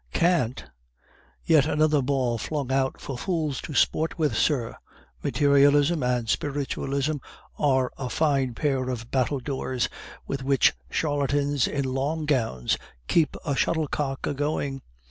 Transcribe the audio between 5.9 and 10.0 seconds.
and spiritualism are a fine pair of battledores